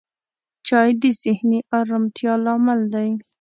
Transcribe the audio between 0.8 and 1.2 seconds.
د